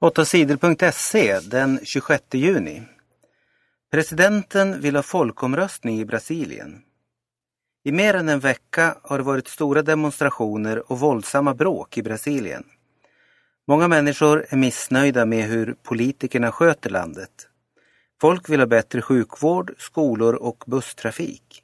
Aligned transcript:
8sidor.se 0.00 1.40
den 1.40 1.80
26 1.82 2.22
juni. 2.30 2.82
Presidenten 3.90 4.80
vill 4.80 4.96
ha 4.96 5.02
folkomröstning 5.02 6.00
i 6.00 6.04
Brasilien. 6.04 6.82
I 7.84 7.92
mer 7.92 8.14
än 8.14 8.28
en 8.28 8.40
vecka 8.40 8.96
har 9.02 9.18
det 9.18 9.24
varit 9.24 9.48
stora 9.48 9.82
demonstrationer 9.82 10.92
och 10.92 11.00
våldsamma 11.00 11.54
bråk 11.54 11.98
i 11.98 12.02
Brasilien. 12.02 12.64
Många 13.68 13.88
människor 13.88 14.46
är 14.48 14.56
missnöjda 14.56 15.26
med 15.26 15.44
hur 15.44 15.74
politikerna 15.82 16.52
sköter 16.52 16.90
landet. 16.90 17.48
Folk 18.20 18.48
vill 18.48 18.60
ha 18.60 18.66
bättre 18.66 19.02
sjukvård, 19.02 19.74
skolor 19.78 20.34
och 20.34 20.64
busstrafik. 20.66 21.62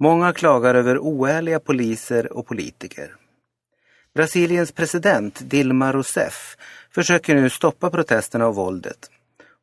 Många 0.00 0.32
klagar 0.32 0.74
över 0.74 0.98
oärliga 0.98 1.60
poliser 1.60 2.32
och 2.32 2.46
politiker. 2.46 3.16
Brasiliens 4.14 4.72
president 4.72 5.50
Dilma 5.50 5.92
Rousseff 5.92 6.56
försöker 6.90 7.34
nu 7.34 7.50
stoppa 7.50 7.90
protesterna 7.90 8.46
och 8.46 8.54
våldet. 8.54 9.10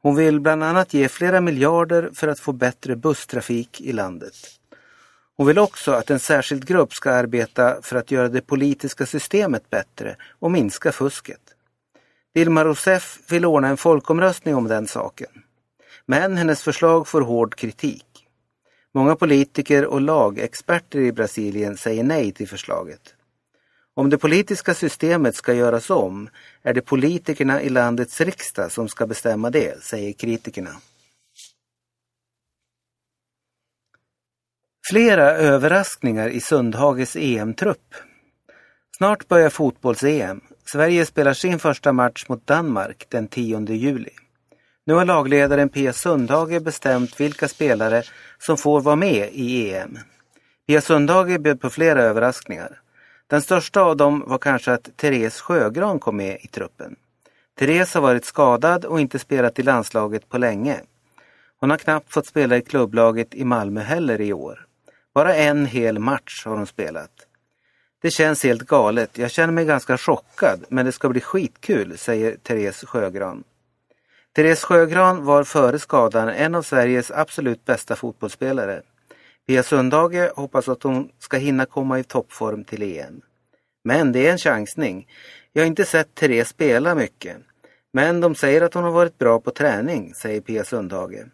Hon 0.02 0.16
vill 0.16 0.40
bland 0.40 0.64
annat 0.64 0.94
ge 0.94 1.08
flera 1.08 1.42
miljarder 1.42 2.10
för 2.14 2.28
att 2.28 2.40
få 2.40 2.52
bättre 2.52 2.96
busstrafik 2.96 3.82
i 3.82 3.94
landet. 3.94 4.34
Hon 5.38 5.48
vill 5.48 5.60
också 5.60 5.92
att 5.92 6.10
en 6.10 6.20
särskild 6.20 6.68
grupp 6.68 6.94
ska 6.94 7.12
arbeta 7.12 7.82
för 7.82 7.96
att 7.96 8.12
göra 8.12 8.30
det 8.30 8.42
politiska 8.42 9.06
systemet 9.06 9.70
bättre 9.70 10.16
och 10.40 10.52
minska 10.52 10.92
fusket. 10.92 11.42
Dilma 12.34 12.66
Rousseff 12.66 13.20
vill 13.30 13.46
ordna 13.46 13.68
en 13.68 13.78
folkomröstning 13.78 14.56
om 14.56 14.68
den 14.68 14.88
saken. 14.88 15.32
Men 16.06 16.38
hennes 16.38 16.62
förslag 16.62 17.08
får 17.08 17.22
hård 17.22 17.56
kritik. 17.56 18.06
Många 18.94 19.16
politiker 19.16 19.86
och 19.86 20.02
lagexperter 20.02 21.00
i 21.00 21.12
Brasilien 21.12 21.78
säger 21.78 22.04
nej 22.04 22.32
till 22.32 22.48
förslaget. 22.48 23.16
Om 23.94 24.10
det 24.10 24.18
politiska 24.18 24.74
systemet 24.74 25.36
ska 25.36 25.54
göras 25.54 25.90
om 25.90 26.30
är 26.64 26.74
det 26.74 26.82
politikerna 26.82 27.62
i 27.62 27.70
landets 27.70 28.22
riksdag 28.22 28.72
som 28.72 28.90
ska 28.90 29.08
bestämma 29.08 29.50
det, 29.50 29.84
säger 29.84 30.14
kritikerna. 30.14 30.72
Flera 34.90 35.32
överraskningar 35.32 36.30
i 36.30 36.42
Sundhages 36.42 37.16
EM-trupp. 37.16 37.96
Snart 38.98 39.28
börjar 39.28 39.50
fotbolls-EM. 39.50 40.42
Sverige 40.66 41.06
spelar 41.06 41.34
sin 41.34 41.60
första 41.60 41.94
match 41.94 42.26
mot 42.30 42.48
Danmark 42.48 43.06
den 43.10 43.28
10 43.28 43.66
juli. 43.74 44.10
Nu 44.86 44.94
har 44.94 45.06
lagledaren 45.06 45.70
Pia 45.70 45.94
Sundhage 45.94 46.62
bestämt 46.62 47.20
vilka 47.20 47.48
spelare 47.48 48.04
som 48.40 48.58
får 48.58 48.82
vara 48.82 48.96
med 48.96 49.30
i 49.34 49.74
EM. 49.74 49.98
Pia 50.68 50.82
Sundhage 50.82 51.40
bjöd 51.40 51.62
på 51.62 51.70
flera 51.70 52.02
överraskningar. 52.02 52.82
Den 53.32 53.42
största 53.42 53.82
av 53.82 53.98
dem 53.98 54.24
var 54.28 54.38
kanske 54.38 54.74
att 54.74 54.98
Therese 54.98 55.42
Sjögran 55.42 56.00
kom 56.00 56.18
med 56.18 56.38
i 56.42 56.48
truppen. 56.48 56.96
Therese 57.60 57.94
har 57.94 58.02
varit 58.02 58.26
skadad 58.26 58.86
och 58.86 59.00
inte 59.00 59.20
spelat 59.20 59.60
i 59.60 59.64
landslaget 59.64 60.30
på 60.30 60.38
länge. 60.38 60.82
Hon 61.60 61.70
har 61.70 61.78
knappt 61.78 62.14
fått 62.14 62.26
spela 62.26 62.58
i 62.58 62.62
klubblaget 62.62 63.36
i 63.36 63.44
Malmö 63.44 63.82
heller 63.82 64.22
i 64.22 64.34
år. 64.34 64.66
Bara 65.14 65.36
en 65.36 65.66
hel 65.66 66.00
match 66.00 66.46
har 66.46 66.58
hon 66.58 66.68
spelat. 66.68 67.12
Det 68.02 68.12
känns 68.12 68.44
helt 68.44 68.62
galet. 68.62 69.18
Jag 69.18 69.32
känner 69.32 69.54
mig 69.54 69.66
ganska 69.66 69.98
chockad 69.98 70.66
men 70.70 70.86
det 70.86 70.92
ska 70.92 71.10
bli 71.10 71.22
skitkul, 71.22 71.98
säger 71.98 72.38
Therese 72.44 72.84
Sjögran. 72.88 73.44
Therese 74.36 74.64
Sjögran 74.64 75.26
var 75.26 75.44
före 75.44 75.80
skadan 75.80 76.30
en 76.30 76.56
av 76.56 76.62
Sveriges 76.62 77.12
absolut 77.12 77.66
bästa 77.66 77.96
fotbollsspelare. 77.96 78.82
Pia 79.52 79.64
Sundhage 79.64 80.32
hoppas 80.36 80.70
att 80.70 80.84
hon 80.84 81.12
ska 81.20 81.38
hinna 81.38 81.66
komma 81.66 82.00
i 82.00 82.04
toppform 82.04 82.64
till 82.64 82.84
EM. 82.84 83.22
Men 83.84 84.12
det 84.12 84.28
är 84.28 84.32
en 84.32 84.38
chansning. 84.38 85.08
Jag 85.54 85.62
har 85.62 85.68
inte 85.68 85.86
sett 85.86 86.16
Therese 86.16 86.50
spela 86.50 86.96
mycket. 86.96 87.38
Men 87.94 88.22
de 88.22 88.36
säger 88.36 88.62
att 88.62 88.74
hon 88.74 88.84
har 88.84 88.92
varit 88.92 89.18
bra 89.18 89.40
på 89.40 89.52
träning, 89.52 90.14
säger 90.14 90.42
Pia 90.42 90.64
Sundhage. 90.64 91.26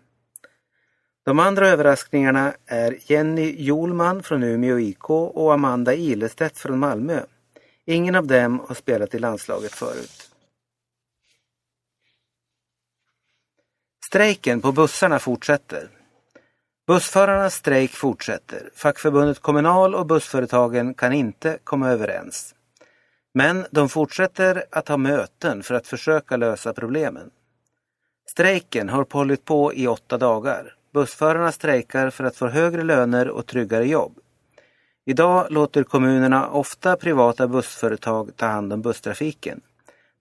De 1.25 1.39
andra 1.39 1.69
överraskningarna 1.69 2.53
är 2.65 2.97
Jenny 3.11 3.55
Jolman 3.63 4.23
från 4.23 4.43
Umeå 4.43 4.79
IK 4.79 5.09
och 5.09 5.53
Amanda 5.53 5.93
Ilestedt 5.93 6.57
från 6.57 6.79
Malmö. 6.79 7.21
Ingen 7.85 8.15
av 8.15 8.27
dem 8.27 8.59
har 8.67 8.75
spelat 8.75 9.15
i 9.15 9.19
landslaget 9.19 9.71
förut. 9.71 10.31
Strejken 14.05 14.61
på 14.61 14.71
bussarna 14.71 15.19
fortsätter. 15.19 15.96
Bussförarnas 16.87 17.55
strejk 17.55 17.91
fortsätter. 17.91 18.69
Fackförbundet 18.75 19.39
Kommunal 19.39 19.95
och 19.95 20.05
bussföretagen 20.05 20.93
kan 20.93 21.13
inte 21.13 21.57
komma 21.63 21.89
överens. 21.89 22.55
Men 23.33 23.65
de 23.71 23.89
fortsätter 23.89 24.63
att 24.71 24.87
ha 24.87 24.97
möten 24.97 25.63
för 25.63 25.75
att 25.75 25.87
försöka 25.87 26.37
lösa 26.37 26.73
problemen. 26.73 27.29
Strejken 28.29 28.89
har 28.89 29.05
hållit 29.11 29.45
på 29.45 29.73
i 29.73 29.87
åtta 29.87 30.17
dagar. 30.17 30.75
Bussförarna 30.93 31.51
strejkar 31.51 32.09
för 32.09 32.23
att 32.23 32.35
få 32.35 32.47
högre 32.47 32.83
löner 32.83 33.29
och 33.29 33.45
tryggare 33.45 33.87
jobb. 33.87 34.19
Idag 35.05 35.47
låter 35.49 35.83
kommunerna 35.83 36.49
ofta 36.49 36.95
privata 36.95 37.47
bussföretag 37.47 38.35
ta 38.35 38.45
hand 38.45 38.73
om 38.73 38.81
busstrafiken. 38.81 39.61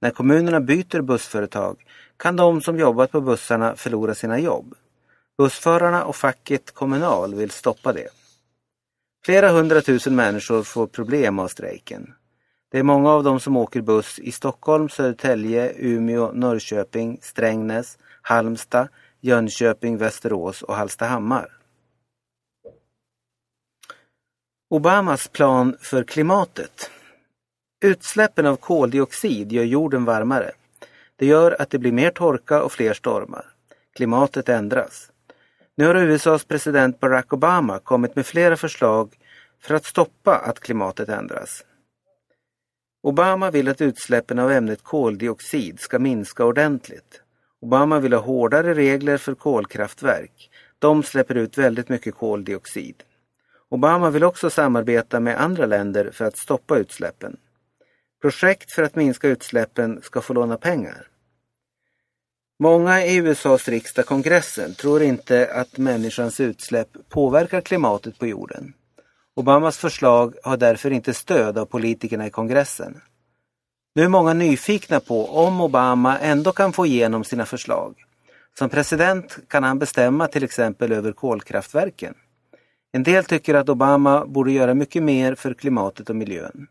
När 0.00 0.10
kommunerna 0.10 0.60
byter 0.60 1.00
bussföretag 1.00 1.84
kan 2.16 2.37
de 2.37 2.60
som 2.60 2.78
jobbat 2.78 3.12
på 3.12 3.21
bussarna 3.21 3.77
förlora 3.77 4.15
sina 4.15 4.38
jobb. 4.38 4.75
Bussförarna 5.38 6.04
och 6.04 6.16
facket 6.16 6.70
Kommunal 6.74 7.34
vill 7.34 7.50
stoppa 7.50 7.92
det. 7.92 8.08
Flera 9.24 9.48
hundratusen 9.48 10.16
människor 10.16 10.62
får 10.62 10.86
problem 10.86 11.38
av 11.38 11.48
strejken. 11.48 12.14
Det 12.70 12.78
är 12.78 12.82
många 12.82 13.10
av 13.10 13.24
dem 13.24 13.41
som 13.41 13.56
åker 13.56 13.80
buss 13.80 14.19
i 14.19 14.32
Stockholm, 14.32 14.88
Södertälje, 14.88 15.72
Umeå, 15.76 16.32
Norrköping, 16.32 17.19
Strängnäs, 17.22 17.98
Halmstad, 18.22 18.88
Jönköping, 19.20 19.97
Västerås 19.97 20.62
och 20.62 20.74
Hallstahammar. 20.74 21.53
Obamas 24.70 25.28
plan 25.28 25.76
för 25.80 26.04
klimatet. 26.04 26.91
Utsläppen 27.84 28.47
av 28.47 28.56
koldioxid 28.56 29.53
gör 29.53 29.64
jorden 29.64 30.04
varmare. 30.04 30.53
Det 31.16 31.26
gör 31.26 31.62
att 31.62 31.70
det 31.70 31.78
blir 31.78 31.92
mer 31.92 32.10
torka 32.10 32.62
och 32.62 32.72
fler 32.72 32.94
stormar. 32.94 33.44
Klimatet 33.97 34.48
ändras. 34.48 35.10
Nu 35.78 35.87
har 35.87 35.94
USAs 35.94 36.44
president 36.44 37.00
Barack 37.00 37.32
Obama 37.32 37.78
kommit 37.78 38.16
med 38.16 38.26
flera 38.26 38.56
förslag 38.56 39.14
för 39.60 39.75
att 39.75 39.84
stoppa 39.84 40.37
att 40.38 40.60
klimatet 40.60 41.09
ändras. 41.09 41.64
Obama 43.03 43.50
vill 43.50 43.69
att 43.69 43.81
utsläppen 43.81 44.38
av 44.38 44.50
ämnet 44.50 44.82
koldioxid 44.82 45.81
ska 45.81 45.98
minska 45.98 46.44
ordentligt. 46.44 47.22
Obama 47.60 48.00
vill 48.00 48.12
ha 48.12 48.20
hårdare 48.20 48.75
regler 48.75 49.16
för 49.16 49.34
kolkraftverk. 49.34 50.50
De 50.78 51.03
släpper 51.03 51.34
ut 51.34 51.59
väldigt 51.59 51.88
mycket 51.88 52.15
koldioxid. 52.15 53.03
Obama 53.69 54.10
vill 54.10 54.25
också 54.25 54.50
samarbeta 54.50 55.20
med 55.20 55.41
andra 55.41 55.66
länder 55.66 56.10
för 56.10 56.25
att 56.25 56.36
stoppa 56.36 56.78
utsläppen. 56.78 57.36
Projekt 58.22 58.72
för 58.72 58.82
att 58.82 58.94
minska 58.97 59.28
utsläppen 59.28 60.03
ska 60.03 60.20
få 60.20 60.34
låna 60.34 60.56
pengar. 60.56 61.09
Många 62.58 63.04
i 63.04 63.16
USAs 63.16 63.68
riksdag, 63.68 64.06
kongressen, 64.06 64.74
tror 64.74 65.02
inte 65.02 65.50
att 65.52 65.78
människans 65.78 66.40
utsläpp 66.40 66.88
påverkar 67.08 67.60
klimatet 67.60 68.18
på 68.18 68.26
jorden. 68.26 68.72
Obamas 69.34 69.78
förslag 69.78 70.34
har 70.42 70.56
därför 70.56 70.90
inte 70.90 71.14
stöd 71.14 71.58
av 71.58 71.66
politikerna 71.66 72.26
i 72.26 72.30
kongressen. 72.30 73.00
Nu 73.94 74.02
är 74.02 74.08
många 74.08 74.34
nyfikna 74.34 75.00
på 75.00 75.28
om 75.28 75.60
Obama 75.60 76.18
ändå 76.18 76.52
kan 76.52 76.72
få 76.72 76.86
igenom 76.86 77.24
sina 77.24 77.46
förslag. 77.46 77.94
Som 78.58 78.68
president 78.68 79.38
kan 79.48 79.64
han 79.64 79.78
bestämma 79.78 80.28
till 80.28 80.44
exempel 80.44 80.92
över 80.92 81.12
kolkraftverken. 81.12 82.14
En 82.92 83.02
del 83.02 83.24
tycker 83.24 83.54
att 83.54 83.68
Obama 83.68 84.26
borde 84.26 84.52
göra 84.52 84.74
mycket 84.74 85.02
mer 85.02 85.34
för 85.34 85.54
klimatet 85.54 86.10
och 86.10 86.16
miljön. 86.16 86.66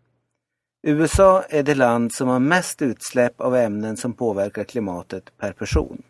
USA 0.87 1.43
är 1.49 1.63
det 1.63 1.75
land 1.75 2.13
som 2.13 2.27
har 2.27 2.39
mest 2.39 2.81
utsläpp 2.81 3.41
av 3.41 3.55
ämnen 3.55 3.97
som 3.97 4.13
påverkar 4.13 4.63
klimatet 4.63 5.37
per 5.37 5.51
person. 5.51 6.03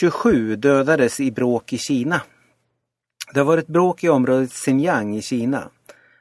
27 0.00 0.56
dödades 0.56 1.20
i 1.20 1.30
bråk 1.30 1.72
i 1.72 1.78
Kina. 1.78 2.22
Det 3.32 3.40
har 3.40 3.44
varit 3.44 3.66
bråk 3.66 4.04
i 4.04 4.08
området 4.08 4.52
Xinjiang 4.52 5.16
i 5.16 5.22
Kina. 5.22 5.70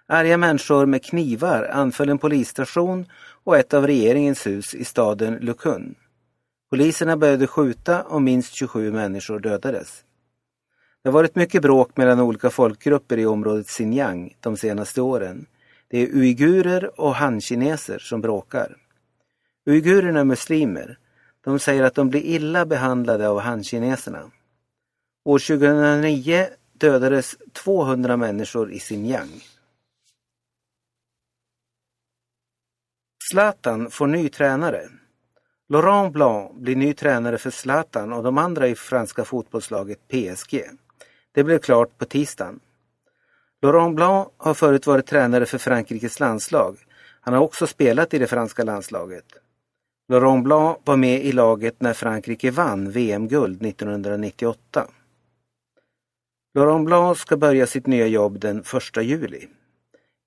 Arga 0.08 0.38
människor 0.38 0.86
med 0.86 1.06
knivar 1.06 1.64
anföll 1.64 2.10
en 2.10 2.18
polisstation 2.18 3.06
och 3.44 3.58
ett 3.58 3.74
av 3.74 3.88
regeringens 3.88 4.48
hus 4.48 4.76
i 4.76 4.86
staden 4.86 5.36
Lukun. 5.36 5.96
Poliserna 6.70 7.18
började 7.18 7.48
skjuta 7.48 8.04
och 8.04 8.22
minst 8.22 8.54
27 8.54 8.92
människor 8.92 9.40
dödades. 9.40 10.04
Det 11.04 11.10
har 11.10 11.14
varit 11.14 11.36
mycket 11.36 11.62
bråk 11.62 11.98
mellan 11.98 12.20
olika 12.20 12.50
folkgrupper 12.50 13.18
i 13.18 13.26
området 13.26 13.68
Xinjiang 13.68 14.36
de 14.40 14.58
senaste 14.58 15.02
åren. 15.02 15.46
Det 15.88 15.98
är 15.98 16.08
uigurer 16.08 17.00
och 17.02 17.16
hankineser 17.16 18.00
som 18.00 18.22
bråkar. 18.22 18.78
Uigurerna 19.66 20.20
är 20.20 20.24
muslimer. 20.24 20.98
De 21.42 21.60
säger 21.60 21.84
att 21.84 21.96
de 21.96 22.10
blir 22.10 22.22
illa 22.22 22.66
behandlade 22.66 23.30
av 23.30 23.40
hankineserna. 23.40 24.32
År 25.26 25.40
2009 25.40 26.48
dödades 26.74 27.36
200 27.54 28.18
människor 28.18 28.72
i 28.72 28.80
Xinjiang. 28.80 29.42
Zlatan 33.32 33.92
får 33.92 34.08
ny 34.08 34.30
tränare. 34.30 34.90
Laurent 35.70 36.14
Blanc 36.14 36.52
blir 36.54 36.76
ny 36.76 36.94
tränare 36.94 37.38
för 37.38 37.50
Zlatan 37.50 38.14
och 38.14 38.24
de 38.24 38.38
andra 38.38 38.68
i 38.68 38.76
franska 38.76 39.26
fotbollslaget 39.26 40.08
PSG. 40.08 40.64
Det 41.34 41.44
blev 41.44 41.60
klart 41.60 41.98
på 41.98 42.06
tisdagen. 42.06 42.60
Laurent 43.62 43.96
Blanc 43.96 44.28
har 44.38 44.54
förut 44.54 44.88
varit 44.88 45.06
tränare 45.06 45.46
för 45.46 45.58
Frankrikes 45.58 46.20
landslag. 46.20 46.78
Han 47.22 47.34
har 47.34 47.42
också 47.42 47.68
spelat 47.68 48.14
i 48.14 48.18
det 48.18 48.28
franska 48.28 48.64
landslaget. 48.64 49.26
Laurent 50.10 50.44
Blanc 50.44 50.78
var 50.84 50.98
med 50.98 51.26
i 51.26 51.32
laget 51.32 51.82
när 51.82 51.94
Frankrike 51.94 52.52
vann 52.52 52.92
VM-guld 52.92 53.66
1998. 53.66 54.88
Laurent 56.56 56.86
Blanc 56.86 57.20
ska 57.20 57.38
börja 57.38 57.68
sitt 57.68 57.88
nya 57.88 58.08
jobb 58.08 58.40
den 58.40 58.60
1 58.98 59.04
juli. 59.04 59.48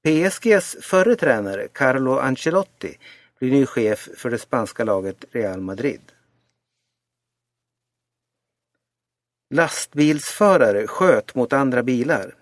PSGs 0.05 0.76
förre 0.81 1.17
tränare 1.17 1.69
Carlo 1.73 2.19
Ancelotti 2.19 2.99
blir 3.38 3.50
ny 3.50 3.67
chef 3.67 4.09
för 4.17 4.31
det 4.31 4.38
spanska 4.38 4.85
laget 4.85 5.25
Real 5.31 5.61
Madrid. 5.61 6.00
Lastbilsförare 9.51 10.87
sköt 10.87 11.35
mot 11.35 11.53
andra 11.53 11.83
bilar. 11.83 12.35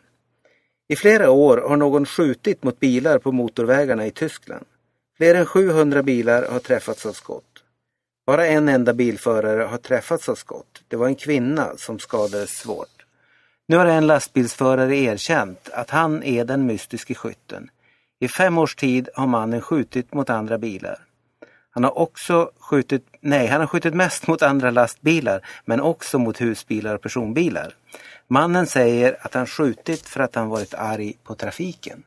I 0.89 0.97
flera 0.97 1.31
år 1.31 1.57
har 1.57 1.77
någon 1.77 2.07
skjutit 2.07 2.63
mot 2.63 2.81
bilar 2.81 3.19
på 3.19 3.33
motorvägarna 3.33 4.07
i 4.07 4.11
Tyskland. 4.11 4.67
Fler 5.17 5.35
än 5.35 5.47
700 5.47 6.03
bilar 6.03 6.49
har 6.51 6.59
träffats 6.59 7.07
av 7.07 7.13
skott. 7.13 7.65
Bara 8.27 8.47
en 8.47 8.69
enda 8.69 8.95
bilförare 8.95 9.63
har 9.63 9.79
träffats 9.79 10.29
av 10.29 10.35
skott. 10.35 10.83
Det 10.89 10.97
var 10.97 11.07
en 11.07 11.15
kvinna 11.15 11.77
som 11.77 11.99
skadades 11.99 12.51
svårt. 12.51 13.07
Nu 13.69 13.77
har 13.77 13.87
en 13.87 14.07
lastbilsförare 14.07 14.97
erkänt 14.97 15.69
att 15.73 15.91
han 15.91 16.23
är 16.23 16.45
den 16.45 16.67
mystiske 16.67 17.15
skytten. 17.15 17.71
I 18.21 18.29
fem 18.29 18.59
års 18.59 18.75
tid 18.77 19.09
har 19.15 19.27
mannen 19.27 19.61
skjutit 19.61 20.15
mot 20.15 20.31
andra 20.31 20.59
bilar. 20.59 20.99
Han 21.71 21.85
har 21.85 21.99
också 21.99 22.51
skjutit, 22.59 23.07
nej, 23.25 23.47
han 23.47 23.61
har 23.61 23.67
skjutit 23.67 23.95
mest 23.95 24.27
mot 24.27 24.43
andra 24.43 24.71
lastbilar 24.71 25.41
men 25.65 25.81
också 25.81 26.19
mot 26.19 26.41
husbilar 26.41 26.95
och 26.95 27.03
personbilar. 27.03 27.75
Mannen 28.29 28.67
säger 28.67 29.17
att 29.21 29.35
han 29.35 29.47
skjutit 29.47 30.09
för 30.09 30.21
att 30.21 30.35
han 30.35 30.49
varit 30.49 30.75
arg 30.75 31.17
på 31.25 31.35
trafiken. 31.35 32.03